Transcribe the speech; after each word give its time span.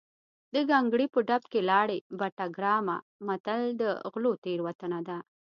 د 0.53 0.55
ګانګړې 0.69 1.05
په 1.13 1.19
ډب 1.27 1.43
کې 1.51 1.61
لاړې 1.71 1.97
بټه 2.19 2.45
ګرامه 2.57 2.97
متل 3.27 3.61
د 3.81 3.83
غلو 4.11 4.31
تېروتنه 4.43 4.99
ده 5.07 5.17